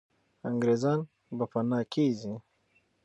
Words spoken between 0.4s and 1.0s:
انګریزان